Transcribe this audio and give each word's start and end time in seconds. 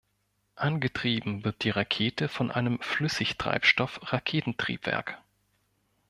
Angetrieben 0.55 1.45
wird 1.45 1.63
die 1.63 1.69
Rakete 1.69 2.27
von 2.27 2.49
einem 2.49 2.79
Flüssigtreibstoff-Raketentriebwerk. 2.81 5.19